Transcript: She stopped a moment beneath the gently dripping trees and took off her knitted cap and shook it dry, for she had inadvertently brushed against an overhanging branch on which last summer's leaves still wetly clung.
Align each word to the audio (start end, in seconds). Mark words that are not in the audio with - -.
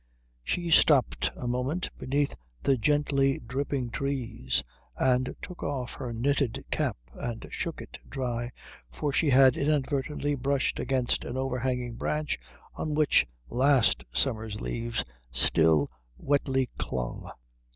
She 0.43 0.71
stopped 0.71 1.29
a 1.35 1.47
moment 1.47 1.87
beneath 1.99 2.33
the 2.63 2.75
gently 2.75 3.37
dripping 3.37 3.91
trees 3.91 4.63
and 4.97 5.35
took 5.43 5.61
off 5.61 5.91
her 5.91 6.11
knitted 6.11 6.65
cap 6.71 6.97
and 7.13 7.45
shook 7.51 7.81
it 7.83 7.99
dry, 8.09 8.49
for 8.91 9.13
she 9.13 9.29
had 9.29 9.55
inadvertently 9.55 10.33
brushed 10.33 10.79
against 10.79 11.23
an 11.23 11.37
overhanging 11.37 11.97
branch 11.97 12.39
on 12.73 12.95
which 12.95 13.27
last 13.47 14.03
summer's 14.11 14.59
leaves 14.59 15.05
still 15.31 15.87
wetly 16.17 16.67
clung. 16.79 17.29